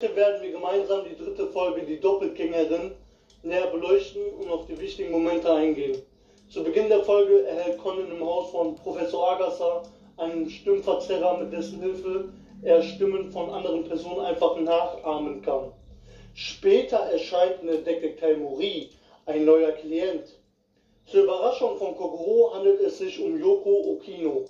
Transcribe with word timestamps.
Heute 0.00 0.14
werden 0.14 0.42
wir 0.42 0.52
gemeinsam 0.52 1.00
die 1.04 1.16
dritte 1.16 1.48
Folge, 1.48 1.82
die 1.82 1.98
Doppelgängerin, 1.98 2.92
näher 3.42 3.66
beleuchten 3.66 4.22
und 4.38 4.48
auf 4.48 4.64
die 4.66 4.78
wichtigen 4.78 5.10
Momente 5.10 5.52
eingehen. 5.52 6.00
Zu 6.48 6.62
Beginn 6.62 6.88
der 6.88 7.02
Folge 7.02 7.44
erhält 7.44 7.78
Conan 7.78 8.08
im 8.08 8.24
Haus 8.24 8.52
von 8.52 8.76
Professor 8.76 9.32
Agasser 9.32 9.82
einen 10.16 10.48
Stimmverzerrer, 10.48 11.38
mit 11.38 11.52
dessen 11.52 11.82
Hilfe 11.82 12.28
er 12.62 12.80
Stimmen 12.80 13.32
von 13.32 13.50
anderen 13.50 13.88
Personen 13.88 14.20
einfach 14.20 14.56
nachahmen 14.60 15.42
kann. 15.42 15.72
Später 16.32 16.98
erscheint 16.98 17.60
in 17.62 17.66
der 17.66 17.78
Detektei 17.78 18.36
Mori 18.36 18.90
ein 19.26 19.44
neuer 19.44 19.72
Klient. 19.72 20.28
Zur 21.06 21.24
Überraschung 21.24 21.76
von 21.76 21.96
Kogoro 21.96 22.54
handelt 22.54 22.78
es 22.82 22.98
sich 22.98 23.18
um 23.18 23.36
Yoko 23.36 23.94
Okino, 23.94 24.44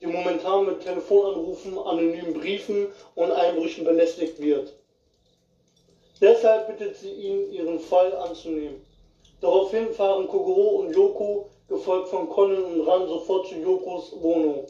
die 0.00 0.06
momentan 0.06 0.64
mit 0.64 0.78
Telefonanrufen, 0.78 1.76
anonymen 1.76 2.34
Briefen 2.34 2.86
und 3.16 3.32
Einbrüchen 3.32 3.82
belästigt 3.82 4.40
wird. 4.40 4.78
Deshalb 6.22 6.68
bittet 6.68 6.94
sie 6.94 7.10
ihn, 7.10 7.50
ihren 7.50 7.80
Fall 7.80 8.14
anzunehmen. 8.14 8.86
Daraufhin 9.40 9.92
fahren 9.92 10.28
Kogoro 10.28 10.78
und 10.78 10.94
Yoko, 10.94 11.48
gefolgt 11.68 12.10
von 12.10 12.28
Conan 12.28 12.62
und 12.62 12.86
Ran, 12.86 13.08
sofort 13.08 13.48
zu 13.48 13.56
Yokos 13.56 14.12
Wohnung. 14.22 14.66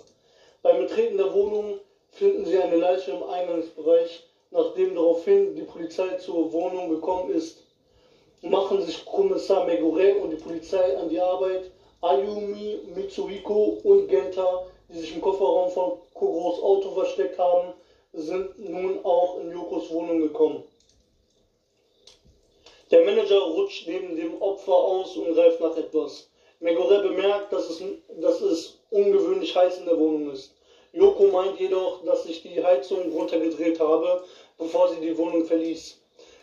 Beim 0.63 0.79
Betreten 0.79 1.19
der 1.19 1.35
Wohnung 1.35 1.79
finden 2.09 2.47
sie 2.47 2.57
eine 2.57 2.77
Leiche 2.77 3.11
im 3.11 3.23
Eingangsbereich. 3.25 4.23
Nachdem 4.51 4.95
daraufhin 4.95 5.55
die 5.55 5.65
Polizei 5.65 6.17
zur 6.17 6.51
Wohnung 6.55 6.89
gekommen 6.89 7.29
ist, 7.29 7.59
machen 8.41 8.81
sich 8.81 9.05
Kommissar 9.05 9.67
Megure 9.67 10.15
und 10.23 10.31
die 10.31 10.43
Polizei 10.43 10.97
an 10.97 11.11
die 11.11 11.21
Arbeit. 11.21 11.71
Ayumi, 12.01 12.79
Mitsuhiko 12.95 13.79
und 13.85 14.09
Genta, 14.09 14.65
die 14.89 14.99
sich 14.99 15.15
im 15.15 15.21
Kofferraum 15.21 15.71
von 15.71 15.99
Kogoros 16.15 16.63
Auto 16.63 16.93
versteckt 16.93 17.39
haben, 17.39 17.75
sind 18.15 18.59
nun 18.59 19.05
auch 19.05 19.39
in 19.39 19.53
Yokos 19.53 19.91
Wohnung 19.91 20.21
gekommen. 20.21 20.65
Der 22.93 23.07
Manager 23.07 23.41
rutscht 23.41 23.89
neben 23.89 24.17
dem 24.17 24.43
Opfer 24.43 24.75
aus 24.75 25.17
und 25.17 25.33
greift 25.33 25.61
nach 25.61 25.75
etwas. 25.79 26.29
Megore 26.61 27.01
bemerkt, 27.01 27.51
dass 27.51 27.71
es, 27.71 27.83
dass 28.21 28.43
es 28.43 28.81
ungewöhnlich 28.91 29.57
heiß 29.57 29.79
in 29.79 29.87
der 29.87 29.99
Wohnung 29.99 30.31
ist. 30.31 30.55
Yoko 30.93 31.29
meint 31.29 31.59
jedoch, 31.59 32.05
dass 32.05 32.27
ich 32.27 32.43
die 32.43 32.63
Heizung 32.63 33.11
runtergedreht 33.11 33.81
habe, 33.81 34.23
bevor 34.59 34.89
sie 34.89 35.01
die 35.01 35.17
Wohnung 35.17 35.47
verließ. 35.47 36.03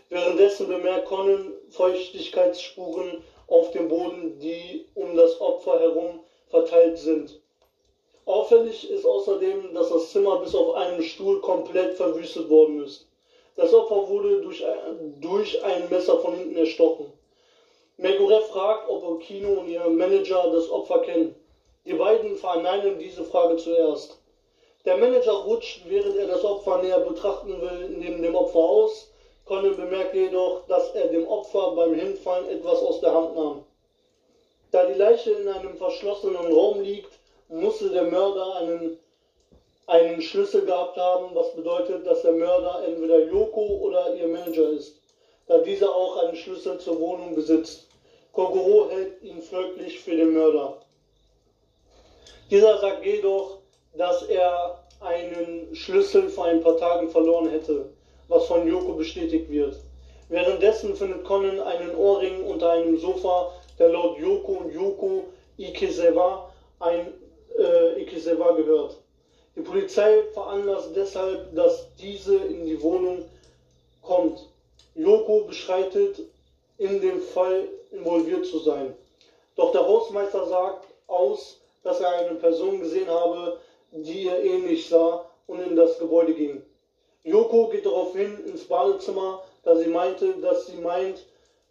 Währenddessen 0.10 0.68
bemerkt 0.68 1.06
Conan 1.06 1.54
Feuchtigkeitsspuren 1.70 3.24
auf 3.46 3.70
dem 3.70 3.88
Boden, 3.88 4.40
die 4.40 4.88
um 4.96 5.16
das 5.16 5.40
Opfer 5.40 5.80
herum 5.80 6.22
verteilt 6.48 6.98
sind. 6.98 7.40
Auffällig 8.26 8.90
ist 8.90 9.06
außerdem, 9.06 9.76
dass 9.76 9.90
das 9.90 10.10
Zimmer 10.10 10.38
bis 10.38 10.56
auf 10.56 10.74
einen 10.74 11.04
Stuhl 11.04 11.42
komplett 11.42 11.94
verwüstet 11.94 12.50
worden 12.50 12.84
ist. 12.84 13.09
Das 13.60 13.74
Opfer 13.74 14.08
wurde 14.08 14.40
durch 14.40 14.66
ein, 14.66 15.20
durch 15.20 15.62
ein 15.66 15.90
Messer 15.90 16.18
von 16.20 16.34
hinten 16.34 16.56
erstochen. 16.56 17.12
Megure 17.98 18.40
fragt, 18.44 18.88
ob 18.88 19.04
Okino 19.04 19.50
und 19.60 19.68
ihr 19.68 19.86
Manager 19.90 20.50
das 20.54 20.72
Opfer 20.72 21.00
kennen. 21.00 21.36
Die 21.86 21.94
beiden 21.94 22.38
verneinen 22.38 23.00
diese 23.00 23.26
Frage 23.26 23.58
zuerst. 23.58 24.18
Der 24.86 24.96
Manager 24.96 25.34
rutscht, 25.44 25.82
während 25.90 26.16
er 26.16 26.28
das 26.28 26.46
Opfer 26.46 26.78
näher 26.78 27.00
betrachten 27.00 27.62
will, 27.62 27.90
neben 27.90 28.22
dem 28.22 28.34
Opfer 28.34 28.60
aus. 28.60 29.12
Conan 29.44 29.76
bemerkt 29.76 30.16
jedoch, 30.16 30.66
dass 30.68 30.96
er 30.96 31.08
dem 31.08 31.28
Opfer 31.28 31.72
beim 31.72 31.94
Hinfallen 31.94 32.48
etwas 32.48 32.82
aus 32.82 33.02
der 33.02 33.14
Hand 33.14 33.36
nahm. 33.36 33.66
Da 34.72 34.86
die 34.86 34.98
Leiche 34.98 35.32
in 35.32 35.50
einem 35.50 35.76
verschlossenen 35.76 36.54
Raum 36.54 36.80
liegt, 36.80 37.12
musste 37.50 37.90
der 37.90 38.04
Mörder 38.04 38.56
einen 38.56 38.98
einen 39.90 40.22
Schlüssel 40.22 40.66
gehabt 40.66 40.98
haben, 40.98 41.34
was 41.34 41.56
bedeutet, 41.56 42.06
dass 42.06 42.22
der 42.22 42.34
Mörder 42.34 42.84
entweder 42.86 43.26
Yoko 43.26 43.80
oder 43.82 44.14
ihr 44.16 44.28
Manager 44.28 44.70
ist, 44.70 45.02
da 45.48 45.58
dieser 45.58 45.90
auch 45.90 46.24
einen 46.24 46.36
Schlüssel 46.36 46.78
zur 46.78 47.00
Wohnung 47.00 47.34
besitzt. 47.34 47.88
Kogoro 48.32 48.90
hält 48.92 49.22
ihn 49.24 49.42
folglich 49.42 50.00
für 50.00 50.16
den 50.16 50.34
Mörder. 50.34 50.78
Dieser 52.52 52.78
sagt 52.78 53.04
jedoch, 53.04 53.58
dass 53.96 54.22
er 54.24 54.84
einen 55.02 55.76
Schlüssel 55.76 56.30
vor 56.30 56.46
ein 56.46 56.62
paar 56.62 56.78
Tagen 56.78 57.10
verloren 57.10 57.50
hätte, 57.50 57.90
was 58.28 58.46
von 58.46 58.68
Yoko 58.68 58.94
bestätigt 58.94 59.50
wird. 59.50 59.76
Währenddessen 60.30 60.96
findet 60.96 61.24
Conan 61.24 61.60
einen 61.60 61.96
Ohrring 61.96 62.44
unter 62.44 62.70
einem 62.72 62.98
Sofa, 63.00 63.52
der 63.80 63.90
laut 63.90 64.20
Yoko 64.20 64.52
und 64.52 64.72
Yoko 64.72 65.24
Ikesewa 65.58 66.52
ein 66.80 67.08
äh, 67.58 68.02
Ikesewa 68.04 68.52
gehört. 68.52 68.98
Die 69.60 69.66
Polizei 69.66 70.24
veranlasst 70.32 70.96
deshalb, 70.96 71.54
dass 71.54 71.86
diese 72.00 72.38
in 72.38 72.66
die 72.66 72.82
Wohnung 72.82 73.26
kommt. 74.02 74.48
Yoko 74.96 75.42
beschreitet, 75.42 76.22
in 76.78 77.02
dem 77.02 77.20
Fall 77.20 77.68
involviert 77.92 78.46
zu 78.46 78.60
sein. 78.60 78.96
Doch 79.58 79.74
der 79.74 79.86
Hausmeister 79.86 80.48
sagt 80.48 80.88
aus, 81.08 81.60
dass 81.84 82.00
er 82.00 82.10
eine 82.10 82.36
Person 82.36 82.80
gesehen 82.80 83.10
habe, 83.10 83.60
die 83.92 84.24
ihr 84.24 84.42
ähnlich 84.42 84.88
sah 84.88 85.26
und 85.48 85.60
in 85.60 85.76
das 85.76 86.00
Gebäude 86.00 86.34
ging. 86.34 86.64
Yoko 87.26 87.68
geht 87.68 87.86
daraufhin 87.86 88.42
ins 88.46 88.64
Badezimmer, 88.64 89.44
da 89.64 89.76
sie 89.76 89.88
meinte, 89.88 90.36
dass 90.36 90.68
sie 90.68 90.78
meint, 90.78 91.26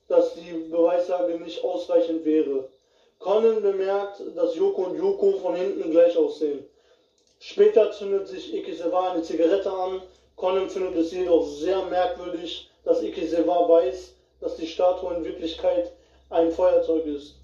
dass 0.08 0.34
die 0.34 0.52
Beweislage 0.70 1.40
nicht 1.40 1.64
ausreichend 1.64 2.22
wäre. 2.26 2.68
Conan 3.18 3.62
bemerkt, 3.62 4.20
dass 4.36 4.54
Yoko 4.56 4.82
und 4.82 4.98
Yoko 4.98 5.38
von 5.38 5.54
hinten 5.54 5.90
gleich 5.90 6.14
aussehen. 6.18 6.68
Später 7.40 7.92
zündet 7.92 8.26
sich 8.26 8.52
Ikisewa 8.52 9.10
eine 9.12 9.22
Zigarette 9.22 9.70
an. 9.70 10.02
Conan 10.34 10.68
findet 10.68 10.96
es 10.96 11.12
jedoch 11.12 11.46
sehr 11.46 11.82
merkwürdig, 11.82 12.68
dass 12.82 13.00
Ikisewa 13.00 13.68
weiß, 13.68 14.12
dass 14.40 14.56
die 14.56 14.66
Statue 14.66 15.14
in 15.14 15.24
Wirklichkeit 15.24 15.92
ein 16.30 16.50
Feuerzeug 16.50 17.06
ist. 17.06 17.36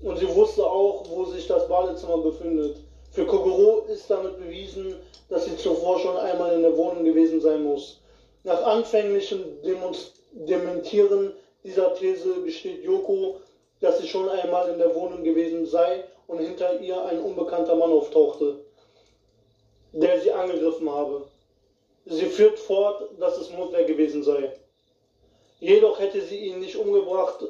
Und 0.00 0.16
sie 0.16 0.28
wusste 0.34 0.64
auch, 0.66 1.04
wo 1.08 1.26
sich 1.26 1.46
das 1.46 1.68
Badezimmer 1.68 2.18
befindet. 2.18 2.76
Für 3.10 3.26
Kogoro 3.26 3.84
ist 3.86 4.10
damit 4.10 4.38
bewiesen, 4.38 4.96
dass 5.28 5.44
sie 5.44 5.56
zuvor 5.56 5.98
schon 6.00 6.16
einmal 6.16 6.52
in 6.54 6.62
der 6.62 6.76
Wohnung 6.76 7.04
gewesen 7.04 7.40
sein 7.40 7.62
muss. 7.62 8.00
Nach 8.44 8.62
anfänglichem 8.62 9.62
Dementieren 10.32 11.32
dieser 11.62 11.94
These 11.94 12.42
gesteht 12.42 12.82
Yoko, 12.82 13.40
dass 13.80 13.98
sie 13.98 14.08
schon 14.08 14.28
einmal 14.28 14.70
in 14.70 14.78
der 14.78 14.94
Wohnung 14.94 15.22
gewesen 15.22 15.66
sei 15.66 16.04
und 16.26 16.38
hinter 16.38 16.80
ihr 16.80 17.04
ein 17.04 17.20
unbekannter 17.20 17.74
Mann 17.76 17.92
auftauchte 17.92 18.58
der 19.94 20.20
sie 20.20 20.32
angegriffen 20.32 20.90
habe. 20.90 21.26
Sie 22.06 22.26
führt 22.26 22.58
fort, 22.58 23.10
dass 23.18 23.38
es 23.38 23.50
Mutler 23.50 23.84
gewesen 23.84 24.22
sei. 24.22 24.52
Jedoch 25.60 25.98
hätte 25.98 26.20
sie 26.20 26.36
ihn 26.36 26.60
nicht 26.60 26.76
umgebracht, 26.76 27.44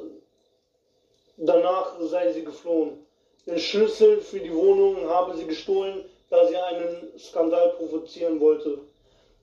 danach 1.37 1.99
sei 1.99 2.31
sie 2.31 2.43
geflohen. 2.43 3.05
Den 3.47 3.59
Schlüssel 3.59 4.21
für 4.21 4.39
die 4.39 4.53
Wohnung 4.53 5.07
habe 5.07 5.35
sie 5.35 5.45
gestohlen, 5.45 6.05
da 6.29 6.47
sie 6.47 6.55
einen 6.55 7.11
Skandal 7.17 7.69
provozieren 7.71 8.39
wollte. 8.39 8.79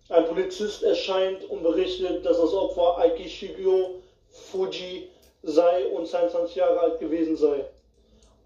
Ein 0.08 0.26
Polizist 0.26 0.82
erscheint 0.82 1.44
und 1.50 1.62
berichtet, 1.62 2.24
dass 2.24 2.38
das 2.38 2.54
Opfer 2.54 2.98
Aiki 2.98 3.28
Shigyo 3.28 4.00
Fuji 4.28 5.08
sei 5.42 5.86
und 5.88 6.06
22 6.06 6.54
Jahre 6.54 6.80
alt 6.80 7.00
gewesen 7.00 7.36
sei 7.36 7.64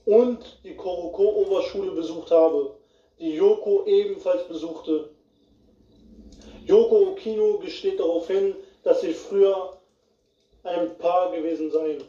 und 0.06 0.60
die 0.64 0.74
Koroko-Oberschule 0.74 1.90
besucht 1.92 2.30
habe 2.30 2.75
die 3.18 3.34
Yoko 3.34 3.84
ebenfalls 3.86 4.46
besuchte. 4.48 5.10
Yoko 6.66 7.12
Okino 7.12 7.58
gesteht 7.58 7.98
darauf 7.98 8.26
hin, 8.26 8.54
dass 8.82 9.00
sie 9.00 9.14
früher 9.14 9.78
ein 10.64 10.96
Paar 10.98 11.30
gewesen 11.32 11.70
seien. 11.70 12.04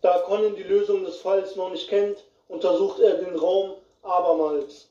Da 0.00 0.18
Conan 0.18 0.54
die 0.54 0.62
Lösung 0.62 1.04
des 1.04 1.16
Falls 1.16 1.56
noch 1.56 1.70
nicht 1.70 1.88
kennt, 1.88 2.24
untersucht 2.48 3.00
er 3.00 3.14
den 3.18 3.36
Raum 3.36 3.74
abermals. 4.02 4.88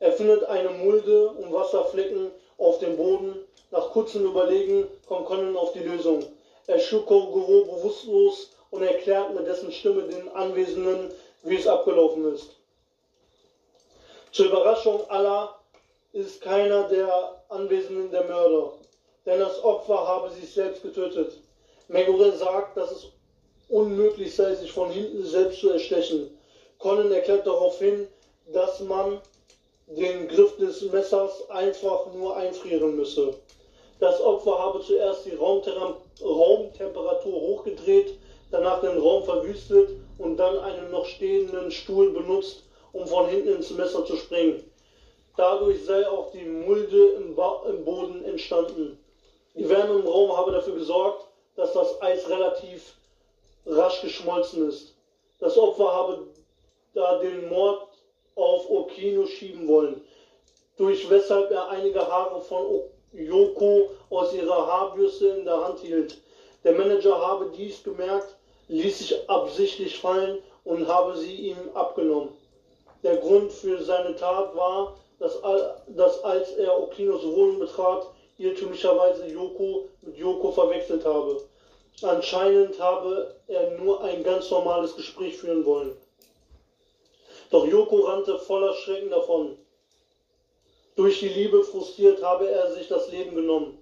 Er 0.00 0.12
findet 0.12 0.44
eine 0.44 0.70
Mulde 0.70 1.28
und 1.28 1.52
Wasserflecken 1.52 2.30
auf 2.58 2.78
dem 2.78 2.96
Boden. 2.96 3.36
Nach 3.70 3.90
kurzem 3.90 4.24
Überlegen 4.24 4.86
kommt 5.06 5.26
Conan 5.26 5.56
auf 5.56 5.72
die 5.72 5.80
Lösung. 5.84 6.24
Er 6.66 6.78
schlug 6.78 7.06
Kogoro 7.06 7.64
bewusstlos 7.64 8.50
und 8.70 8.82
erklärt 8.82 9.34
mit 9.34 9.46
dessen 9.46 9.70
Stimme 9.70 10.02
den 10.02 10.28
Anwesenden, 10.30 11.12
wie 11.42 11.56
es 11.56 11.66
abgelaufen 11.66 12.34
ist. 12.34 12.56
Zur 14.34 14.46
Überraschung 14.46 15.08
aller 15.10 15.54
ist 16.12 16.40
keiner 16.40 16.88
der 16.88 17.40
Anwesenden 17.50 18.10
der 18.10 18.24
Mörder, 18.24 18.72
denn 19.24 19.38
das 19.38 19.62
Opfer 19.62 20.08
habe 20.08 20.28
sich 20.28 20.52
selbst 20.52 20.82
getötet. 20.82 21.34
Megure 21.86 22.32
sagt, 22.32 22.76
dass 22.76 22.90
es 22.90 23.06
unmöglich 23.68 24.34
sei, 24.34 24.52
sich 24.54 24.72
von 24.72 24.90
hinten 24.90 25.24
selbst 25.24 25.60
zu 25.60 25.70
erstechen. 25.70 26.36
Conan 26.78 27.12
erklärt 27.12 27.46
daraufhin, 27.46 28.08
dass 28.52 28.80
man 28.80 29.20
den 29.86 30.26
Griff 30.26 30.56
des 30.56 30.82
Messers 30.82 31.48
einfach 31.48 32.12
nur 32.12 32.36
einfrieren 32.36 32.96
müsse. 32.96 33.36
Das 34.00 34.20
Opfer 34.20 34.58
habe 34.58 34.80
zuerst 34.80 35.26
die 35.26 35.34
Raumtemperatur 35.34 37.40
hochgedreht, 37.40 38.14
danach 38.50 38.80
den 38.80 38.98
Raum 38.98 39.22
verwüstet 39.22 39.90
und 40.18 40.38
dann 40.38 40.58
einen 40.58 40.90
noch 40.90 41.06
stehenden 41.06 41.70
Stuhl 41.70 42.10
benutzt, 42.10 42.64
um 42.94 43.06
von 43.06 43.28
hinten 43.28 43.56
ins 43.56 43.70
Messer 43.70 44.06
zu 44.06 44.16
springen. 44.16 44.70
Dadurch 45.36 45.84
sei 45.84 46.08
auch 46.08 46.30
die 46.30 46.44
Mulde 46.44 47.08
im, 47.16 47.34
ba 47.34 47.62
im 47.68 47.84
Boden 47.84 48.24
entstanden. 48.24 48.98
Die 49.54 49.68
Wärme 49.68 50.00
im 50.00 50.06
Raum 50.06 50.36
habe 50.36 50.52
dafür 50.52 50.74
gesorgt, 50.74 51.26
dass 51.56 51.72
das 51.72 52.00
Eis 52.00 52.28
relativ 52.28 52.94
rasch 53.66 54.00
geschmolzen 54.00 54.68
ist. 54.68 54.94
Das 55.40 55.58
Opfer 55.58 55.92
habe 55.92 56.26
da 56.94 57.18
den 57.18 57.48
Mord 57.48 57.88
auf 58.36 58.70
Okino 58.70 59.26
schieben 59.26 59.66
wollen, 59.68 60.00
durch 60.76 61.08
weshalb 61.10 61.50
er 61.50 61.68
einige 61.68 62.00
Haare 62.06 62.40
von 62.40 62.82
Yoko 63.12 63.90
aus 64.10 64.32
ihrer 64.34 64.66
Haarbürste 64.66 65.28
in 65.28 65.44
der 65.44 65.64
Hand 65.64 65.80
hielt. 65.80 66.18
Der 66.62 66.72
Manager 66.72 67.20
habe 67.20 67.52
dies 67.56 67.82
gemerkt, 67.82 68.36
ließ 68.68 68.98
sich 68.98 69.28
absichtlich 69.28 69.98
fallen 69.98 70.38
und 70.64 70.86
habe 70.88 71.16
sie 71.16 71.50
ihm 71.50 71.70
abgenommen. 71.74 72.32
Der 73.04 73.18
Grund 73.18 73.52
für 73.52 73.82
seine 73.82 74.16
Tat 74.16 74.56
war, 74.56 74.98
dass, 75.18 75.38
dass 75.88 76.24
als 76.24 76.52
er 76.52 76.82
Okinos 76.82 77.22
Wohnung 77.22 77.58
betrat, 77.58 78.06
irrtümlicherweise 78.38 79.26
Yoko 79.26 79.88
mit 80.00 80.16
Yoko 80.16 80.50
verwechselt 80.50 81.04
habe. 81.04 81.42
Anscheinend 82.02 82.80
habe 82.80 83.36
er 83.46 83.78
nur 83.78 84.02
ein 84.02 84.24
ganz 84.24 84.50
normales 84.50 84.96
Gespräch 84.96 85.36
führen 85.36 85.66
wollen. 85.66 85.96
Doch 87.50 87.66
Yoko 87.66 88.00
rannte 88.00 88.38
voller 88.38 88.72
Schrecken 88.72 89.10
davon. 89.10 89.58
Durch 90.96 91.20
die 91.20 91.28
Liebe 91.28 91.62
frustriert 91.62 92.22
habe 92.22 92.48
er 92.48 92.72
sich 92.72 92.88
das 92.88 93.10
Leben 93.10 93.36
genommen. 93.36 93.78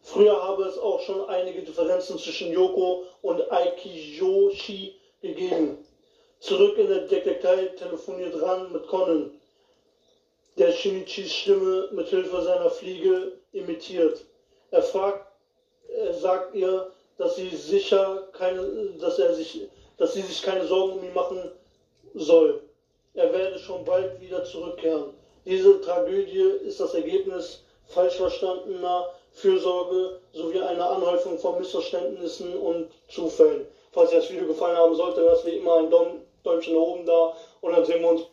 Früher 0.00 0.42
habe 0.42 0.64
es 0.64 0.78
auch 0.78 1.00
schon 1.00 1.28
einige 1.28 1.62
Differenzen 1.62 2.18
zwischen 2.18 2.50
Yoko 2.52 3.04
und 3.20 3.52
Aikiyoshi 3.52 4.94
gegeben. 5.20 5.84
Zurück 6.40 6.78
in 6.78 6.88
der 6.88 7.00
Detektei 7.00 7.66
telefoniert 7.78 8.40
Ran 8.40 8.72
mit 8.72 8.86
Conan, 8.88 9.30
der 10.56 10.72
Shinichis 10.72 11.32
Stimme 11.32 11.88
mit 11.92 12.08
Hilfe 12.08 12.40
seiner 12.40 12.70
Fliege 12.70 13.32
imitiert. 13.52 14.24
Er 14.70 14.82
fragt, 14.82 15.26
er 15.88 16.14
sagt 16.14 16.54
ihr, 16.54 16.90
dass 17.18 17.36
sie 17.36 17.54
sicher 17.54 18.26
keine, 18.32 18.64
dass 18.98 19.18
er 19.18 19.34
sich, 19.34 19.68
dass 19.98 20.14
sie 20.14 20.22
sich 20.22 20.40
keine 20.40 20.66
Sorgen 20.66 20.94
um 20.94 21.04
ihn 21.04 21.12
machen 21.12 21.50
soll. 22.14 22.62
Er 23.12 23.30
werde 23.34 23.58
schon 23.58 23.84
bald 23.84 24.18
wieder 24.18 24.42
zurückkehren. 24.42 25.12
Diese 25.44 25.78
Tragödie 25.82 26.40
ist 26.64 26.80
das 26.80 26.94
Ergebnis 26.94 27.62
falsch 27.84 28.16
verstandener 28.16 29.10
Fürsorge 29.32 30.20
sowie 30.32 30.60
einer 30.60 30.88
Anhäufung 30.88 31.38
von 31.38 31.58
Missverständnissen 31.58 32.56
und 32.56 32.90
Zufällen. 33.08 33.66
Falls 33.92 34.10
euch 34.10 34.20
das 34.20 34.30
Video 34.30 34.46
gefallen 34.46 34.76
haben 34.76 34.94
sollte, 34.94 35.20
lasst 35.20 35.44
wie 35.44 35.56
immer 35.56 35.78
ein 35.78 35.90
Däumchen 36.44 36.76
oben 36.76 37.06
da. 37.06 37.34
Und 37.60 37.72
dann 37.72 37.84
sehen 37.84 38.02
wir 38.02 38.08
uns 38.08 38.29